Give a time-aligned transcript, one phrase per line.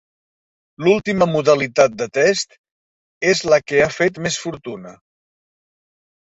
[0.85, 2.57] L'última modalitat de test
[3.33, 4.97] és la que ha fet més fortuna.